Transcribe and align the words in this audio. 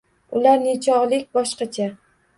Ular 0.39 0.63
nechogʻlik 0.63 1.29
boshqacha? 1.39 1.91